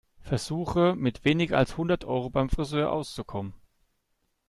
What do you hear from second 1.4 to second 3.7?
als hundert Euro beim Frisör auszukommen.